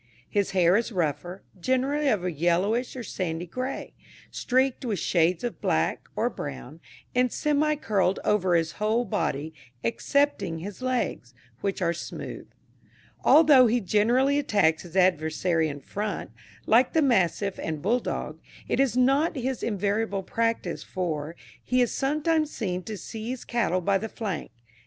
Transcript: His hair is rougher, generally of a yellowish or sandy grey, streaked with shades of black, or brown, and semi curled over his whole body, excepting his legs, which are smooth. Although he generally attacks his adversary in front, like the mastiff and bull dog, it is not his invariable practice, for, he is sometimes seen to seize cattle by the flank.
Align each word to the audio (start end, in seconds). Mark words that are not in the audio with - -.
His 0.27 0.49
hair 0.49 0.75
is 0.77 0.91
rougher, 0.91 1.43
generally 1.59 2.07
of 2.09 2.23
a 2.23 2.31
yellowish 2.31 2.95
or 2.95 3.03
sandy 3.03 3.45
grey, 3.45 3.93
streaked 4.31 4.83
with 4.83 4.97
shades 4.97 5.43
of 5.43 5.61
black, 5.61 6.07
or 6.15 6.27
brown, 6.27 6.79
and 7.13 7.31
semi 7.31 7.75
curled 7.75 8.19
over 8.25 8.55
his 8.55 8.71
whole 8.81 9.05
body, 9.05 9.53
excepting 9.83 10.57
his 10.57 10.81
legs, 10.81 11.35
which 11.59 11.83
are 11.83 11.93
smooth. 11.93 12.49
Although 13.23 13.67
he 13.67 13.79
generally 13.79 14.39
attacks 14.39 14.81
his 14.81 14.97
adversary 14.97 15.67
in 15.69 15.81
front, 15.81 16.31
like 16.65 16.93
the 16.93 17.03
mastiff 17.03 17.59
and 17.59 17.83
bull 17.83 17.99
dog, 17.99 18.39
it 18.67 18.79
is 18.79 18.97
not 18.97 19.35
his 19.35 19.61
invariable 19.61 20.23
practice, 20.23 20.81
for, 20.81 21.35
he 21.63 21.79
is 21.79 21.93
sometimes 21.93 22.49
seen 22.49 22.81
to 22.85 22.97
seize 22.97 23.45
cattle 23.45 23.81
by 23.81 23.99
the 23.99 24.09
flank. 24.09 24.49